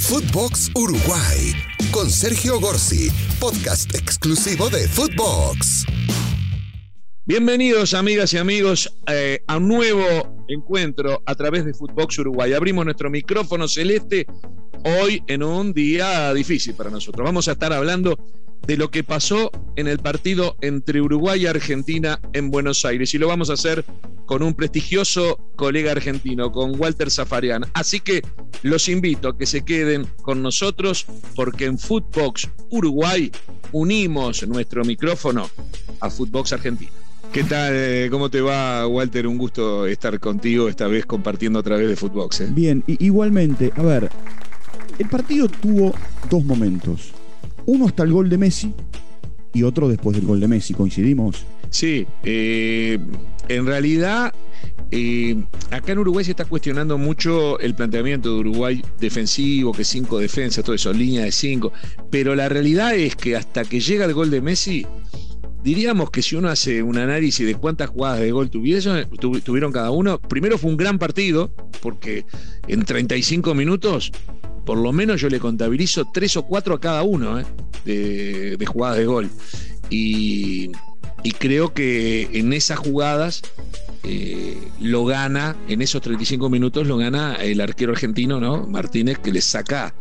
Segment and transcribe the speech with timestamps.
[0.00, 1.52] Footbox Uruguay
[1.92, 5.84] con Sergio Gorsi, podcast exclusivo de Footbox.
[7.26, 12.54] Bienvenidos amigas y amigos eh, a un nuevo encuentro a través de Footbox Uruguay.
[12.54, 14.26] Abrimos nuestro micrófono celeste
[14.84, 17.24] hoy en un día difícil para nosotros.
[17.24, 18.16] Vamos a estar hablando
[18.66, 23.14] de lo que pasó en el partido entre Uruguay y Argentina en Buenos Aires.
[23.14, 23.84] Y lo vamos a hacer
[24.26, 27.64] con un prestigioso colega argentino, con Walter Zafarian.
[27.74, 28.22] Así que
[28.62, 33.32] los invito a que se queden con nosotros porque en Footbox Uruguay
[33.72, 35.50] unimos nuestro micrófono
[36.00, 36.92] a Footbox Argentina.
[37.32, 37.72] ¿Qué tal?
[37.74, 39.26] Eh, ¿Cómo te va, Walter?
[39.26, 42.40] Un gusto estar contigo esta vez compartiendo a través de Footbox.
[42.40, 42.48] ¿eh?
[42.50, 44.10] Bien, igualmente, a ver,
[44.98, 45.94] el partido tuvo
[46.28, 47.12] dos momentos.
[47.66, 48.74] Uno hasta el gol de Messi
[49.52, 51.44] y otro después del gol de Messi, ¿coincidimos?
[51.70, 52.98] Sí, eh,
[53.48, 54.32] en realidad
[54.92, 55.36] eh,
[55.70, 60.64] acá en Uruguay se está cuestionando mucho el planteamiento de Uruguay defensivo, que cinco defensas,
[60.64, 61.72] todo eso, línea de cinco,
[62.10, 64.86] pero la realidad es que hasta que llega el gol de Messi,
[65.62, 69.08] diríamos que si uno hace un análisis de cuántas jugadas de gol tuvieron,
[69.44, 72.24] tuvieron cada uno, primero fue un gran partido, porque
[72.66, 74.10] en 35 minutos
[74.70, 77.44] por lo menos yo le contabilizo tres o cuatro a cada uno ¿eh?
[77.84, 79.28] de, jugadas de gol.
[79.90, 80.70] Y,
[81.40, 83.42] creo que en esas jugadas
[84.04, 88.64] eh, lo gana, en esos 35 minutos lo gana el arquero argentino, ¿no?
[88.68, 89.92] Martínez, que le saca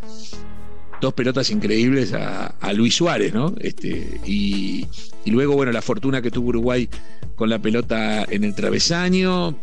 [1.01, 3.55] dos pelotas increíbles a, Luis Suárez, ¿no?
[3.61, 4.85] Este, y,
[5.25, 6.87] y, luego, bueno, la fortuna que tuvo Uruguay
[7.35, 9.57] con la pelota en el travesaño.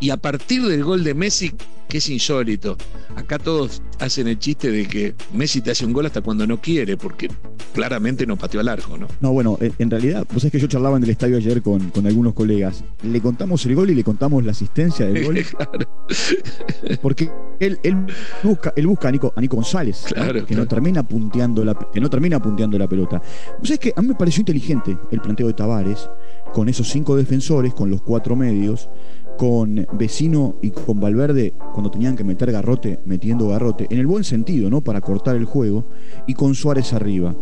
[0.00, 1.52] Y a partir del gol de Messi,
[1.88, 2.76] que es insólito.
[3.14, 6.60] Acá todos hacen el chiste de que Messi te hace un gol hasta cuando no
[6.60, 7.30] quiere, porque
[7.72, 9.06] claramente no pateó al arco, ¿no?
[9.20, 12.06] No, bueno, en realidad, pues es que yo charlaba en el estadio ayer con, con
[12.06, 12.84] algunos colegas.
[13.02, 15.38] Le contamos el gol y le contamos la asistencia del gol.
[17.02, 17.96] Porque él, él,
[18.42, 20.04] busca, él busca a Nico, a Nico González,
[20.46, 23.22] que, No termina punteando la, que no termina punteando la pelota.
[23.58, 26.08] Pues es que a mí me pareció inteligente el planteo de Tavares,
[26.52, 28.88] con esos cinco defensores, con los cuatro medios
[29.36, 34.24] con Vecino y con Valverde cuando tenían que meter garrote, metiendo garrote, en el buen
[34.24, 34.82] sentido, ¿no?
[34.82, 35.88] Para cortar el juego,
[36.26, 37.36] y con Suárez arriba.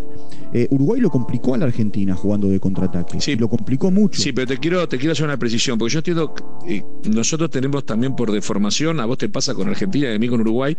[0.53, 3.21] Eh, Uruguay lo complicó a la Argentina jugando de contraataque.
[3.21, 4.21] Sí, lo complicó mucho.
[4.21, 6.35] Sí, pero te quiero, te quiero hacer una precisión, porque yo entiendo,
[6.69, 10.29] eh, nosotros tenemos también por deformación, a vos te pasa con Argentina y a mí
[10.29, 10.77] con Uruguay,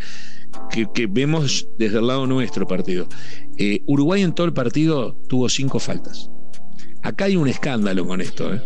[0.94, 3.08] que, vemos desde el lado nuestro partido.
[3.58, 6.30] Eh, Uruguay en todo el partido tuvo cinco faltas.
[7.06, 8.62] Acá hay un escándalo con esto, ¿eh?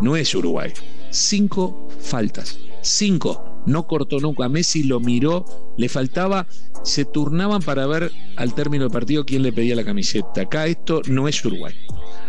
[0.00, 0.72] No es Uruguay
[1.14, 2.58] cinco faltas.
[2.82, 3.62] Cinco.
[3.66, 4.48] No cortó nunca.
[4.48, 5.44] Messi lo miró,
[5.78, 6.46] le faltaba,
[6.82, 10.42] se turnaban para ver al término del partido quién le pedía la camiseta.
[10.42, 11.74] Acá esto no es Uruguay.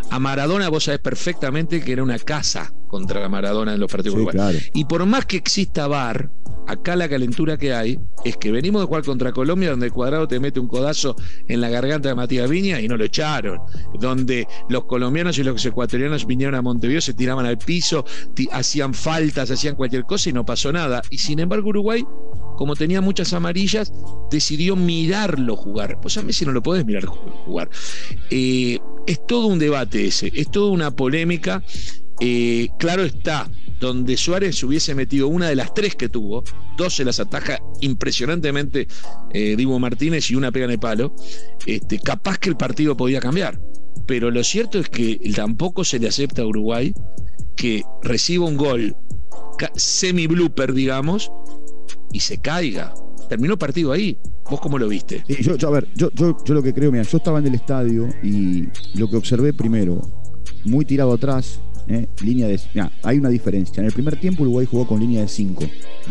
[0.10, 4.70] A Maradona vos sabés perfectamente que era una casa contra Maradona en los partidos uruguayos.
[4.74, 6.32] Y por más que exista VAR,
[6.68, 10.28] acá la calentura que hay es que venimos de jugar contra Colombia, donde el cuadrado
[10.28, 11.16] te mete un codazo
[11.48, 13.60] en la garganta de Matías Viña y no lo echaron.
[14.00, 18.06] Donde los colombianos y los ecuatorianos vinieron a Montevideo, se tiraban al piso,
[18.52, 21.02] hacían faltas, hacían cualquier cosa y no pasó nada.
[21.10, 22.06] Y sin embargo, Uruguay,
[22.56, 23.92] como tenía muchas amarillas,
[24.32, 26.00] decidió mirarlo jugar.
[26.02, 27.70] Pues a Messi no lo podés mirar jugar.
[28.30, 31.64] Eh, es todo un debate ese, es toda una polémica.
[32.22, 33.50] Eh, claro está,
[33.80, 36.44] donde Suárez hubiese metido una de las tres que tuvo,
[36.78, 38.88] dos se las ataja impresionantemente
[39.34, 41.14] eh, Divo Martínez y una pega en el palo,
[41.66, 43.60] este, capaz que el partido podía cambiar.
[44.08, 46.94] Pero lo cierto es que tampoco se le acepta a Uruguay
[47.56, 48.96] que reciba un gol
[49.76, 51.32] semi-blooper, digamos,
[52.12, 52.94] y se caiga.
[53.28, 54.18] Terminó partido ahí.
[54.50, 55.24] ¿Vos cómo lo viste?
[55.28, 58.08] yo, a ver, yo, yo, yo lo que creo, mira, yo estaba en el estadio
[58.24, 60.02] y lo que observé primero,
[60.66, 62.60] muy tirado atrás, eh, línea de.
[63.04, 63.82] hay una diferencia.
[63.82, 65.64] En el primer tiempo Uruguay jugó con línea de 5,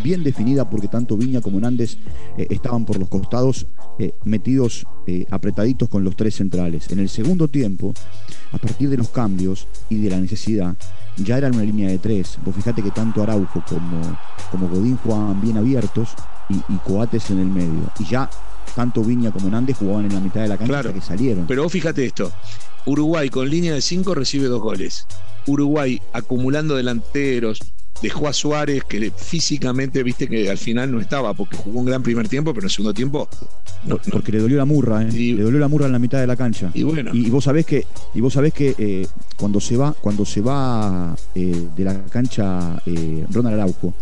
[0.03, 1.97] bien definida porque tanto Viña como Nández
[2.39, 3.67] eh, estaban por los costados
[3.99, 4.87] eh, metidos
[5.31, 6.91] apretaditos con los tres centrales.
[6.91, 7.93] En el segundo tiempo,
[8.53, 10.77] a partir de los cambios y de la necesidad,
[11.19, 12.39] ya era una línea de 3.
[12.45, 14.19] Vos fijate que tanto Araujo como,
[14.51, 16.15] como Godín jugaban bien abiertos
[16.49, 17.91] y, Coates en el medio.
[17.99, 18.31] Y ya
[18.75, 21.47] tanto Viña como Nández jugaban en la mitad de la cancha que salieron.
[21.47, 22.33] Pero vos fíjate esto.
[22.87, 25.07] Uruguay con línea de 5 recibe dos goles.
[25.47, 27.61] Uruguay acumulando delanteros,
[28.03, 32.03] dejó a Suárez, que físicamente viste que al final no estaba, porque jugó un gran
[32.03, 33.29] primer tiempo, pero en el segundo tiempo.
[34.11, 35.13] porque le dolió la murra, ¿eh?
[35.13, 36.71] le dolió la murra en la mitad de la cancha.
[36.75, 37.11] Y bueno.
[37.15, 39.07] Y, vos sabés que, y vos sabés que eh,
[39.37, 42.83] cuando se va, cuando se va eh, de la cancha
[43.31, 43.95] Ronald Araujo,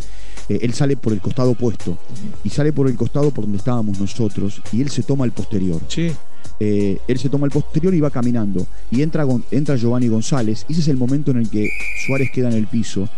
[0.48, 1.96] él sale por el costado opuesto.
[2.44, 4.60] Y sale por el costado por donde estábamos nosotros.
[4.72, 5.80] Y él se toma el posterior.
[5.88, 6.12] Sí.
[6.60, 8.66] Eh, él se toma el posterior y va caminando.
[8.90, 10.64] Y entra, entra Giovanni González.
[10.68, 11.70] Y ese es el momento en el que
[12.06, 13.08] Suárez queda en el piso.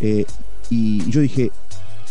[0.00, 0.24] Eh,
[0.70, 1.50] y yo dije,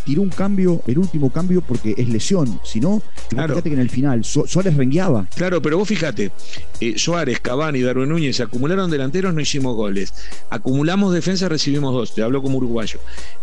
[0.06, 2.60] tiró un cambio, el último cambio, porque es lesión.
[2.64, 5.28] Si no, fíjate que en el final Suárez rengueaba.
[5.36, 6.32] Claro, pero vos fíjate,
[6.80, 10.14] eh, Suárez, Cavani, Darwin Núñez acumularon delanteros, no hicimos goles.
[10.50, 12.14] Acumulamos defensa, recibimos dos.
[12.14, 13.00] Te hablo como uruguayo.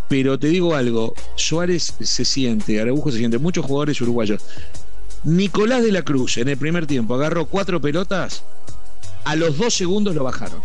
[0.09, 4.43] Pero te digo algo, Suárez se siente, Araujo se siente, muchos jugadores uruguayos.
[5.25, 8.43] Nicolás de la Cruz en el primer tiempo agarró cuatro pelotas,
[9.25, 10.61] a los dos segundos lo bajaron.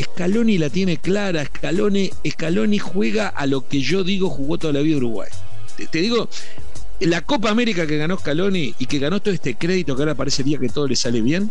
[0.00, 4.80] Scaloni la tiene clara, Scaloni, Scaloni juega a lo que yo digo jugó toda la
[4.80, 5.28] vida Uruguay.
[5.90, 6.28] Te, digo,
[7.00, 10.58] la Copa América que ganó Scaloni y que ganó todo este crédito que ahora parecería
[10.58, 11.50] que todo le sale bien,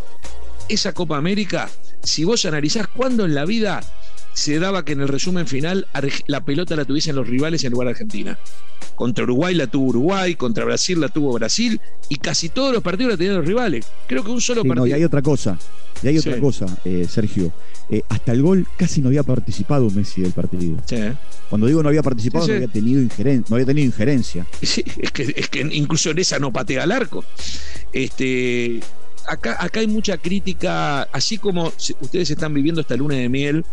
[0.69, 1.69] esa Copa América,
[2.03, 3.81] si vos analizás cuándo en la vida
[4.33, 5.87] se daba que en el resumen final
[6.27, 8.37] la pelota la tuviesen los rivales en lugar de Argentina.
[8.95, 13.13] Contra Uruguay la tuvo Uruguay, contra Brasil la tuvo Brasil y casi todos los partidos
[13.13, 13.85] la tenían los rivales.
[14.07, 14.85] Creo que un solo partido.
[14.85, 15.57] No, y hay otra cosa,
[16.01, 17.51] y hay otra cosa, eh, Sergio.
[17.89, 20.77] Eh, hasta el gol casi no había participado Messi del partido.
[21.49, 24.47] Cuando digo no había participado, no, había tenido injerencia, no había tenido injerencia.
[24.61, 27.23] Sí, es que, es que incluso en esa no patea al arco.
[27.91, 28.79] Este,
[29.27, 31.71] acá, acá hay mucha crítica, así como
[32.01, 33.65] ustedes están viviendo esta luna de miel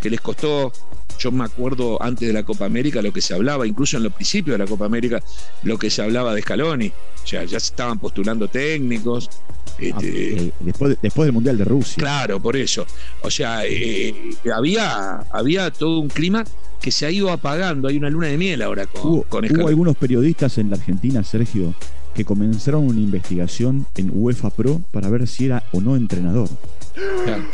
[0.00, 0.72] que les costó,
[1.18, 4.12] yo me acuerdo antes de la Copa América lo que se hablaba, incluso en los
[4.12, 5.20] principios de la Copa América,
[5.64, 6.92] lo que se hablaba de Scaloni.
[7.26, 9.28] Ya, ya se estaban postulando técnicos.
[9.32, 11.96] Ah, este, eh, después, después del Mundial de Rusia.
[11.96, 12.86] Claro, por eso.
[13.22, 14.14] O sea, eh,
[14.54, 16.44] había, había todo un clima
[16.80, 17.88] que se ha ido apagando.
[17.88, 21.22] Hay una luna de miel ahora con, hubo, con Hubo algunos periodistas en la Argentina,
[21.24, 21.74] Sergio,
[22.14, 26.48] que comenzaron una investigación en UEFA Pro para ver si era o no entrenador.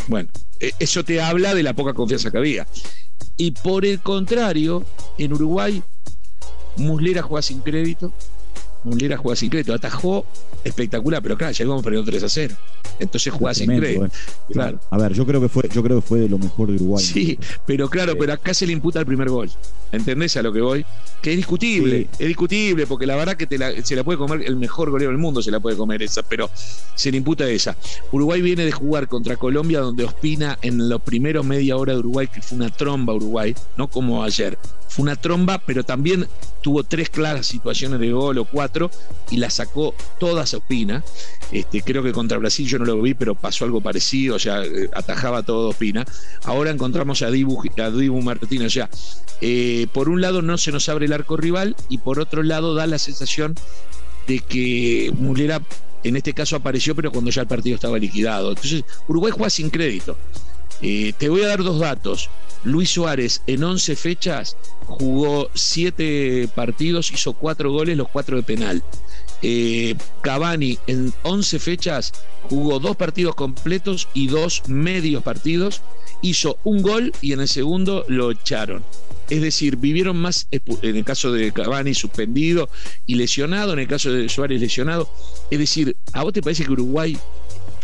[0.08, 0.28] bueno,
[0.60, 2.66] e, eso te habla de la poca confianza que había.
[3.36, 4.84] Y por el contrario,
[5.18, 5.82] en Uruguay,
[6.76, 8.12] Muslera juega sin crédito,
[8.84, 10.24] Muslera juega sin crédito, atajó
[10.62, 12.56] espectacular, pero claro, ya íbamos perdiendo 3 a 0.
[12.98, 14.06] Entonces juega sin crédito.
[14.06, 14.10] Eh.
[14.52, 14.78] Claro.
[14.90, 17.04] A ver, yo creo que fue, yo creo que fue de lo mejor de Uruguay.
[17.04, 19.50] Sí, pero claro, pero acá se le imputa el primer gol.
[19.92, 20.84] ¿Entendés a lo que voy?
[21.22, 23.46] Que es discutible, es discutible, porque la verdad que
[23.82, 26.50] se la puede comer el mejor golero del mundo, se la puede comer esa, pero
[26.94, 27.76] se le imputa esa.
[28.10, 32.26] Uruguay viene de jugar contra Colombia, donde Ospina en los primeros media hora de Uruguay,
[32.26, 34.58] que fue una tromba Uruguay, no como ayer,
[34.88, 36.26] fue una tromba, pero también
[36.60, 38.73] tuvo tres claras situaciones de gol o cuatro
[39.30, 41.04] y la sacó todas a Ospina.
[41.52, 44.64] Este, creo que contra Brasil yo no lo vi, pero pasó algo parecido, o sea,
[44.64, 46.04] eh, atajaba todo Ospina.
[46.44, 48.90] Ahora encontramos a Dibu, a Martínez, o sea,
[49.40, 52.74] eh, por un lado no se nos abre el arco rival y por otro lado
[52.74, 53.54] da la sensación
[54.26, 55.60] de que Mulera
[56.04, 58.50] en este caso apareció, pero cuando ya el partido estaba liquidado.
[58.50, 60.16] Entonces, Uruguay juega sin crédito.
[60.86, 62.28] Eh, te voy a dar dos datos.
[62.62, 64.54] Luis Suárez en 11 fechas
[64.84, 68.82] jugó 7 partidos, hizo 4 goles, los 4 de penal.
[69.40, 72.12] Eh, Cavani en 11 fechas
[72.50, 75.80] jugó 2 partidos completos y 2 medios partidos,
[76.20, 78.84] hizo un gol y en el segundo lo echaron.
[79.30, 82.68] Es decir, vivieron más, en el caso de Cavani suspendido
[83.06, 85.08] y lesionado, en el caso de Suárez lesionado.
[85.50, 87.16] Es decir, ¿a vos te parece que Uruguay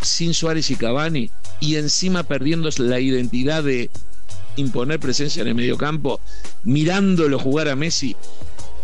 [0.02, 1.30] sin Suárez y Cavani
[1.60, 3.90] y encima perdiendo la identidad de
[4.56, 6.20] imponer presencia en el mediocampo,
[6.64, 8.16] mirándolo jugar a Messi,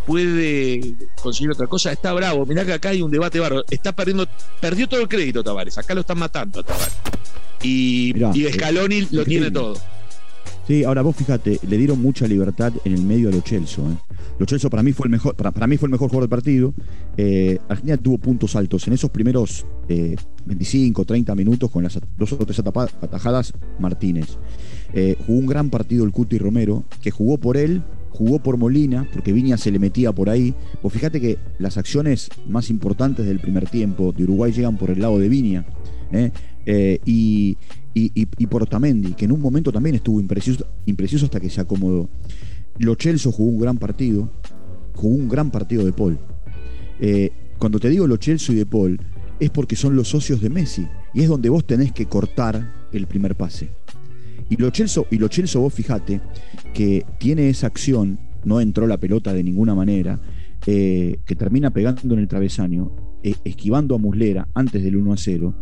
[0.07, 1.93] puede conseguir otra cosa.
[1.93, 2.47] Está bravo.
[2.47, 3.65] Mirá que acá hay un debate barro.
[3.71, 4.27] Está perdiendo,
[4.61, 5.79] perdió todo el crédito Tavares.
[5.79, 6.97] Acá lo están matando a Tavares.
[7.63, 9.77] Y, y Scaloni lo tiene todo.
[10.67, 13.83] Sí, ahora vos fíjate, le dieron mucha libertad en el medio a Lo Celso.
[13.91, 13.97] ¿eh?
[14.39, 16.75] Lo para mí fue el mejor, para, mí fue el mejor jugador del partido.
[17.17, 22.33] Eh, Argentina tuvo puntos altos en esos primeros 25, eh, 30 minutos con las dos
[22.33, 24.37] o tres atajadas Martínez.
[24.93, 29.09] Eh, jugó un gran partido el Cuti Romero, que jugó por él, jugó por Molina,
[29.13, 30.55] porque Viña se le metía por ahí.
[30.83, 35.01] Vos fíjate que las acciones más importantes del primer tiempo de Uruguay llegan por el
[35.01, 35.65] lado de Viña.
[37.07, 37.57] y,
[37.99, 42.11] y, por Otamendi, que en un momento también estuvo impreciso, hasta que se acomodó.
[42.79, 44.31] Lo Chelso jugó un gran partido,
[44.95, 46.19] jugó un gran partido de Paul.
[47.01, 49.01] Eh, cuando te digo Lo Chelso y de Paul,
[49.41, 53.07] es porque son los socios de Messi, y es donde vos tenés que cortar el
[53.07, 53.71] primer pase.
[54.51, 56.21] Y Lo Chelso, y Lo Chelso vos fijate
[56.75, 60.21] que tiene esa acción, no entró la pelota de ninguna manera,
[60.67, 65.17] eh, que termina pegando en el travesaño, eh, esquivando a Muslera antes del 1 a
[65.17, 65.55] 0,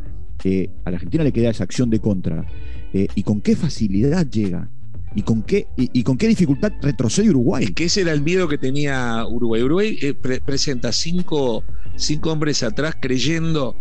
[0.84, 2.46] a la Argentina le queda esa acción de contra
[2.92, 4.68] eh, y con qué facilidad llega
[5.14, 7.66] y con qué y, con qué dificultad retrocede Uruguay.
[7.68, 9.62] que ese era el miedo que tenía Uruguay.
[9.62, 11.64] Uruguay eh, presenta cinco,
[11.96, 13.76] cinco, hombres atrás creyendo,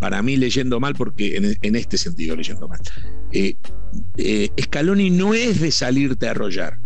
[0.00, 2.80] para mí leyendo mal, porque en, este sentido leyendo mal.
[3.32, 3.56] Eh,
[4.60, 6.78] Scaloni no es de salirte a arrollar,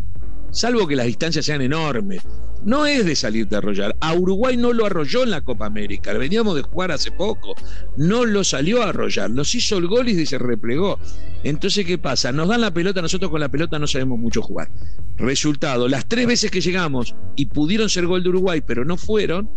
[0.50, 2.22] salvo que las distancias sean enormes.
[2.64, 3.96] no es de salir de arrollar.
[4.00, 7.54] A Uruguay no lo arrolló en la Copa América, veníamos de jugar hace poco,
[7.96, 10.98] no lo salió a arrollar, nos hizo el gol y se replegó.
[11.42, 12.32] Entonces, ¿qué pasa?
[12.32, 14.70] Nos dan la pelota, nosotros con la pelota no sabemos mucho jugar.
[15.16, 19.48] Resultado, las tres veces que llegamos y pudieron ser gol de Uruguay, pero no fueron,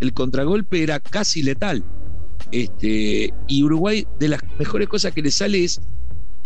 [0.00, 1.82] el contragolpe era casi letal.
[2.52, 5.80] Este, y Uruguay, de las mejores cosas que le sale es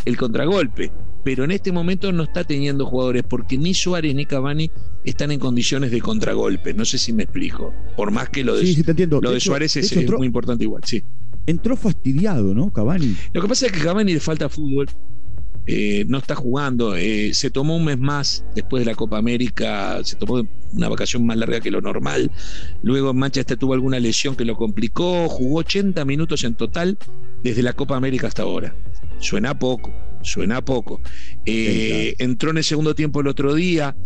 [0.04, 0.92] el contragolpe.
[1.25, 4.71] Pero en este momento no está teniendo jugadores porque ni Suárez ni Cavani
[5.04, 6.75] están en condiciones de contragolpe.
[6.75, 7.73] No sé si me explico.
[7.97, 11.02] Por más que lo de, Lo de, Suárez es, muy importante igual, sí.
[11.47, 13.16] Entró fastidiado, ¿no, Cavani?
[13.33, 14.87] Lo que pasa es que Cavani le falta fútbol.
[15.66, 16.95] Eh, no está jugando.
[16.95, 21.25] Eh, se tomó un mes más después de la Copa América, se tomó una vacación
[21.25, 22.31] más larga que lo normal.
[22.83, 25.28] Luego en Manchester tuvo alguna lesión que lo complicó.
[25.28, 26.99] Jugó 80 minutos en total
[27.43, 28.75] desde la Copa América hasta ahora.
[29.19, 31.00] Suena poco, suena poco.
[31.45, 33.97] Eh, entró en el segundo tiempo el otro día,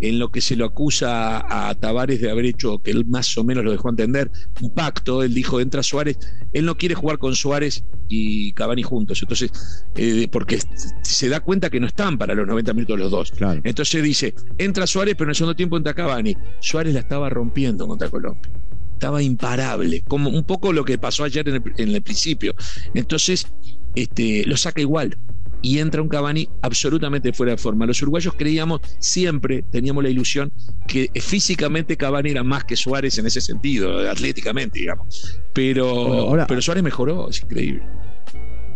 [0.00, 3.44] en lo que se lo acusa a, Tavares de haber hecho, que él más o
[3.44, 4.30] menos lo dejó entender,
[4.60, 5.22] un pacto.
[5.22, 6.18] Él dijo, entra Suárez,
[6.52, 9.20] él no quiere jugar con Suárez y Cavani juntos.
[9.22, 9.50] Entonces,
[9.96, 10.58] eh, porque
[11.02, 13.32] se da cuenta que no están para los 90 minutos los dos.
[13.64, 16.36] Entonces dice, entra Suárez, pero en el segundo tiempo entra Cavani.
[16.60, 18.52] Suárez la estaba rompiendo contra Colombia.
[18.92, 22.54] Estaba imparable, como un poco lo que pasó ayer en el, en el principio.
[22.94, 23.46] Entonces,
[23.94, 25.16] este, lo saca igual
[25.62, 27.86] y entra un Cavani absolutamente fuera de forma.
[27.86, 30.52] Los uruguayos creíamos siempre, teníamos la ilusión
[30.86, 35.40] que físicamente Cavani era más que Suárez en ese sentido, atléticamente, digamos.
[35.52, 37.82] Pero, pero Suárez mejoró, es increíble.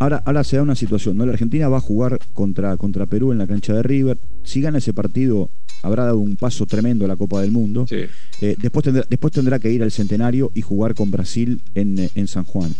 [0.01, 1.27] Ahora, ahora se da una situación, ¿no?
[1.27, 4.19] La Argentina va a jugar contra, contra Perú en la cancha de River.
[4.45, 5.51] Si gana ese partido,
[5.83, 7.85] habrá dado un paso tremendo a la Copa del Mundo.
[7.91, 12.29] Eh, después, tendrá, después tendrá que ir al Centenario y jugar con Brasil en, en
[12.29, 12.75] San Juan.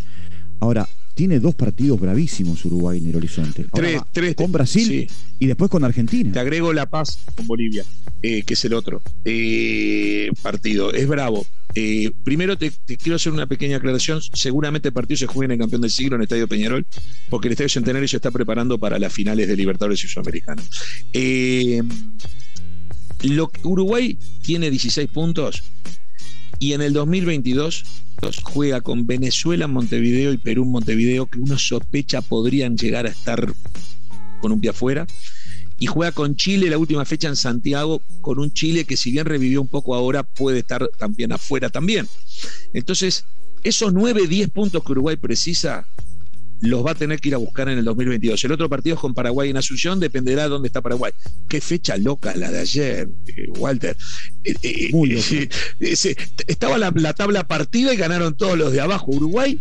[0.61, 3.67] Ahora, tiene dos partidos bravísimos Uruguay en el horizonte.
[3.73, 4.35] tres, tres.
[4.35, 6.33] Con Brasil y después con Argentina.
[6.33, 7.85] Te agrego La Paz con Bolivia,
[8.23, 10.93] eh, que es el otro eh, partido.
[10.93, 11.47] Es bravo.
[11.75, 14.21] Eh, primero te, quiero hacer una pequeña aclaración.
[14.35, 16.87] Seguramente el partido se juega en el campeón del siglo en el Estadio Peñarol,
[17.29, 20.69] porque el Estadio Centenario se está preparando para las finales de Libertadores y Sudamericanos.
[23.63, 25.63] Uruguay tiene 16 puntos
[26.61, 27.85] y en el 2022
[28.45, 33.53] juega con Venezuela en Montevideo y Perú Montevideo, que uno sospecha podrían llegar a estar
[34.41, 35.07] con un pie afuera.
[35.79, 39.25] Y juega con Chile la última fecha en Santiago, con un Chile que si bien
[39.25, 42.07] revivió un poco ahora, puede estar también afuera también.
[42.75, 43.25] Entonces,
[43.63, 45.87] esos 9, 10 puntos que Uruguay precisa,
[46.61, 48.45] los va a tener que ir a buscar en el 2022.
[48.45, 51.13] El otro partido es con Paraguay en Asunción, dependerá de dónde está Paraguay.
[51.49, 53.97] Qué fecha loca la de ayer, eh, Walter.
[54.45, 54.91] Eh,
[55.81, 59.11] eh, estaba la, tabla partida y ganaron todos los de abajo.
[59.11, 59.59] Uruguay,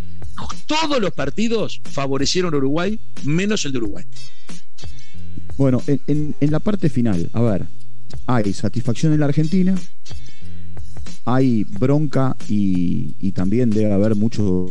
[0.68, 4.06] todos los partidos favorecieron a Uruguay, menos el de Uruguay.
[5.58, 7.66] Bueno, en, en la parte final, a ver,
[8.28, 9.76] hay satisfacción en la Argentina,
[11.34, 14.68] hay bronca y, también debe haber mucho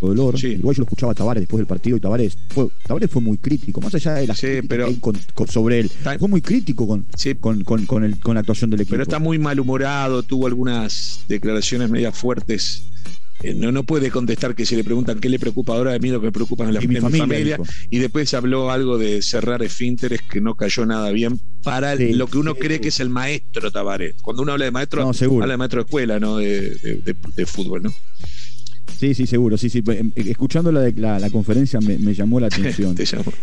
[0.00, 0.36] dolor.
[0.44, 3.38] Igual yo lo escuchaba a Tavares después del partido y Tavares fue, Tavares fue muy
[3.38, 4.88] crítico, más allá de la sí, pero,
[5.48, 5.90] sobre él.
[6.18, 7.06] fue muy crítico con,
[7.40, 8.92] con, con, el, con la actuación del equipo.
[8.92, 12.84] Pero está muy malhumorado, tuvo algunas declaraciones medias fuertes
[13.54, 16.20] no, no puede contestar que si le preguntan qué le preocupa ahora, de mí lo
[16.20, 17.58] que me preocupan a la mi familia.
[17.90, 22.38] y después habló algo de cerrar esfínteres que no cayó nada bien para lo que
[22.38, 24.14] uno cree que es el maestro Tavares.
[24.22, 26.76] Cuando uno habla de maestro, habla de maestro de escuela, no de,
[27.36, 27.94] de fútbol, ¿no?
[28.98, 29.82] Sí, sí, seguro, sí, sí.
[29.86, 32.94] Em, escuchando la, la, la conferencia me, llamó la atención.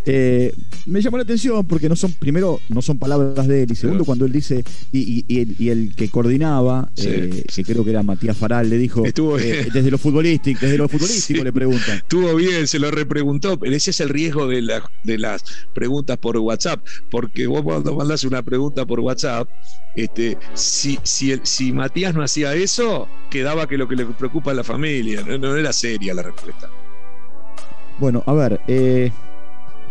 [0.05, 0.53] Eh,
[0.85, 4.05] me llamó la atención porque no son, primero, no son palabras de él, y segundo,
[4.05, 8.77] cuando él dice, y, el, que coordinaba, eh, que creo que era Matías Faral, le
[8.77, 11.97] dijo, eh, desde lo futbolístico, desde lo futbolístico le preguntan.
[11.97, 16.37] Estuvo bien, se lo repreguntó, pero ese es el riesgo de, de las preguntas por
[16.37, 19.49] WhatsApp, porque vos cuando mandás una pregunta por WhatsApp,
[19.95, 24.53] este, si, si, si Matías no hacía eso, quedaba que lo que le preocupa a
[24.53, 26.69] la familia, no, no era seria la respuesta.
[27.99, 29.11] Bueno, a ver, eh,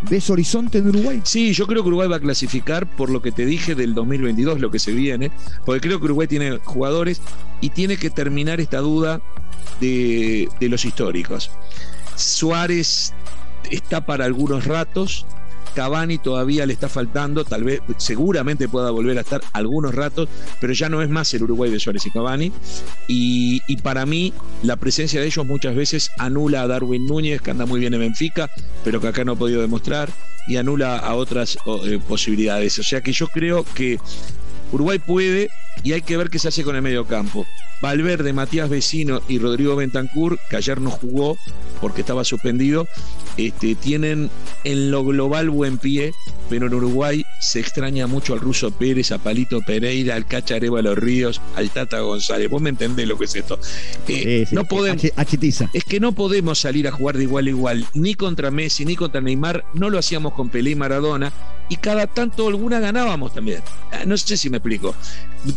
[0.09, 1.21] ¿ves horizonte en Uruguay?
[1.25, 4.61] Sí, yo creo que Uruguay va a clasificar por lo que te dije del 2022,
[4.61, 5.31] lo que se viene,
[5.65, 7.21] porque creo que Uruguay tiene jugadores
[7.61, 9.21] y tiene que terminar esta duda
[9.81, 11.51] de, de los históricos.
[12.17, 13.13] Suárez
[13.71, 15.27] está para algunos ratos,
[15.75, 20.29] Cavani todavía le está faltando, tal vez, seguramente pueda volver a estar algunos ratos,
[20.61, 22.53] pero ya no es más el Uruguay de Suárez y Cavani.
[23.07, 24.33] Y, para mí,
[24.63, 28.01] la presencia de ellos muchas veces anula a Darwin Núñez, que anda muy bien en
[28.01, 28.51] Benfica,
[28.85, 30.11] pero que acá no ha podido demostrar,
[30.47, 32.79] y anula a otras eh, posibilidades.
[32.79, 33.99] O sea que yo creo que
[34.73, 35.51] Uruguay puede
[35.83, 37.47] y hay que ver qué se hace con el medio campo.
[37.81, 41.39] Valverde, Matías Vecino y Rodrigo Bentancur, que ayer no jugó
[41.81, 42.89] porque estaba suspendido,
[43.37, 44.31] este, tienen
[44.65, 46.13] en lo global buen pie,
[46.51, 50.99] pero en Uruguay se extraña mucho al ruso Pérez, a Palito Pereira, al Cachareva Los
[50.99, 52.51] Ríos, al Tata González.
[52.51, 53.61] Vos me entendés lo que es esto.
[54.09, 58.15] Eh, no podemos, es que no podemos salir a jugar de igual a igual, ni
[58.15, 59.65] contra Messi, ni contra Neymar.
[59.75, 61.33] No lo hacíamos con Pelé y Maradona,
[61.69, 63.61] y cada tanto alguna ganábamos también.
[63.93, 64.95] Ah, no sé si me explico.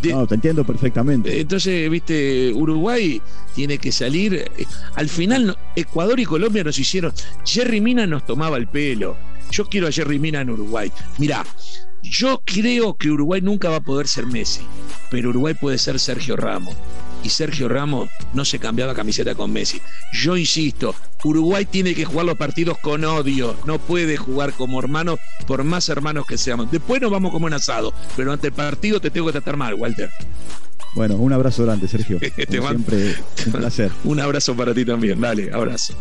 [0.04, 1.40] no, te entiendo perfectamente.
[1.40, 3.22] Entonces, viste, Uruguay
[3.56, 4.34] tiene que salir.
[4.36, 4.66] Eh,
[4.96, 7.14] al final, Ecuador y Colombia nos hicieron.
[7.46, 9.18] Jerry Mina nos tomaba el pelo.
[9.52, 10.92] Yo quiero a Jerry Mina en Uruguay.
[11.18, 11.46] Mirá,
[12.04, 14.62] yo creo que Uruguay nunca va a poder ser Messi,
[15.10, 16.76] pero Uruguay puede ser Sergio Ramos.
[17.24, 19.82] Y Sergio Ramos no se cambiaba camiseta con Messi.
[20.14, 25.18] Yo insisto, Uruguay tiene que jugar los partidos con odio, no puede jugar como hermano,
[25.48, 26.72] por más hermanos que seamos.
[26.72, 29.76] Después nos vamos como un asado, pero ante el partido te tengo que tratar mal,
[29.76, 30.10] Walter.
[30.94, 32.20] Bueno, un abrazo grande, Sergio.
[32.50, 33.92] siempre, un placer.
[34.04, 35.20] un abrazo para ti también.
[35.22, 35.94] Dale, abrazo.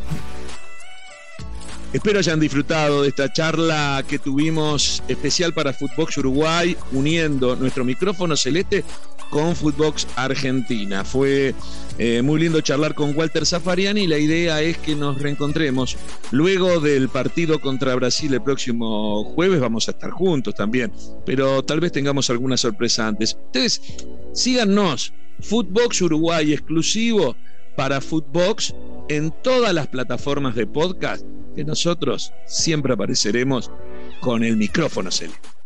[1.93, 8.37] Espero hayan disfrutado de esta charla que tuvimos especial para Footbox Uruguay, uniendo nuestro micrófono
[8.37, 8.85] celeste
[9.31, 11.05] con Footbox Argentina.
[11.05, 11.55] Fue
[11.99, 15.97] eh, muy lindo charlar con Walter Zafariani y la idea es que nos reencontremos
[16.31, 19.61] luego del partido contra Brasil el próximo jueves.
[19.61, 20.93] Vamos a estar juntos también,
[21.25, 23.37] pero tal vez tengamos alguna sorpresa antes.
[23.47, 23.81] Ustedes
[24.33, 27.37] síganos, Footbox Uruguay exclusivo
[27.77, 28.75] para Footbox
[29.09, 33.71] en todas las plataformas de podcast que nosotros siempre apareceremos
[34.21, 35.60] con el micrófono celeste.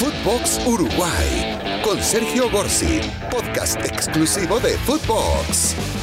[0.00, 5.99] Footbox Uruguay con Sergio Gorsi, podcast exclusivo de Footbox.